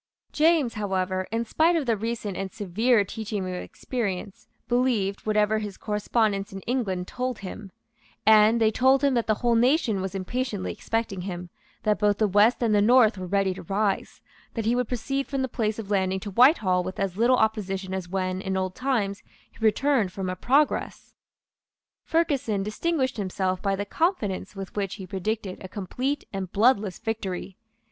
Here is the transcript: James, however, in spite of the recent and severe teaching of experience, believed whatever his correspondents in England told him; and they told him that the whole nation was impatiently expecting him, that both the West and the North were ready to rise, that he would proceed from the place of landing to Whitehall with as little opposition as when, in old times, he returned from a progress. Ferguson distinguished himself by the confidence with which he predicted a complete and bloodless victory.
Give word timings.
James, 0.31 0.73
however, 0.73 1.27
in 1.31 1.45
spite 1.45 1.75
of 1.75 1.85
the 1.85 1.95
recent 1.95 2.35
and 2.35 2.51
severe 2.51 3.05
teaching 3.05 3.45
of 3.47 3.53
experience, 3.53 4.47
believed 4.67 5.27
whatever 5.27 5.59
his 5.59 5.77
correspondents 5.77 6.51
in 6.51 6.61
England 6.61 7.07
told 7.07 7.37
him; 7.45 7.71
and 8.25 8.59
they 8.59 8.71
told 8.71 9.03
him 9.03 9.13
that 9.13 9.27
the 9.27 9.35
whole 9.45 9.53
nation 9.53 10.01
was 10.01 10.15
impatiently 10.15 10.71
expecting 10.73 11.21
him, 11.21 11.51
that 11.83 11.99
both 11.99 12.17
the 12.17 12.27
West 12.27 12.63
and 12.63 12.73
the 12.73 12.81
North 12.81 13.15
were 13.19 13.27
ready 13.27 13.53
to 13.53 13.61
rise, 13.61 14.21
that 14.55 14.65
he 14.65 14.73
would 14.73 14.87
proceed 14.87 15.27
from 15.27 15.43
the 15.43 15.47
place 15.47 15.77
of 15.77 15.91
landing 15.91 16.19
to 16.19 16.31
Whitehall 16.31 16.81
with 16.83 16.99
as 16.99 17.15
little 17.15 17.37
opposition 17.37 17.93
as 17.93 18.09
when, 18.09 18.41
in 18.41 18.57
old 18.57 18.73
times, 18.73 19.21
he 19.51 19.63
returned 19.63 20.11
from 20.11 20.31
a 20.31 20.35
progress. 20.35 21.13
Ferguson 22.03 22.63
distinguished 22.63 23.17
himself 23.17 23.61
by 23.61 23.75
the 23.75 23.85
confidence 23.85 24.55
with 24.55 24.75
which 24.75 24.95
he 24.95 25.05
predicted 25.05 25.61
a 25.63 25.67
complete 25.69 26.23
and 26.33 26.51
bloodless 26.51 26.97
victory. 26.97 27.55